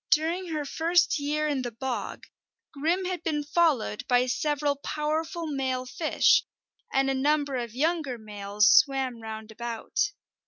During 0.09 0.47
her 0.47 0.65
first 0.65 1.19
year 1.19 1.47
in 1.47 1.61
the 1.61 1.69
bog, 1.71 2.25
Grim 2.71 3.05
had 3.05 3.21
been 3.23 3.43
followed 3.43 4.03
by 4.07 4.25
several 4.25 4.77
powerful 4.77 5.45
male 5.45 5.85
fish, 5.85 6.43
and 6.91 7.07
a 7.07 7.13
number 7.13 7.55
of 7.57 7.75
younger 7.75 8.17
males 8.17 8.67
swam 8.75 9.21
round 9.21 9.51
about. 9.51 10.11